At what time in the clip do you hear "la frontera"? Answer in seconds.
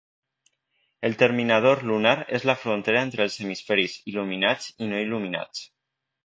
2.51-3.03